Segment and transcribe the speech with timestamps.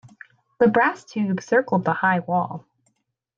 [0.59, 2.65] The brass tube circled the high wall.